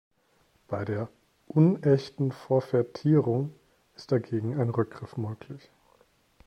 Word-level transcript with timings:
Bei 0.67 0.83
der 0.83 1.09
"unechten 1.45 2.31
Forfaitierung" 2.31 3.53
ist 3.95 4.11
dagegen 4.11 4.59
ein 4.59 4.71
Rückgriff 4.71 5.15
möglich. 5.15 5.69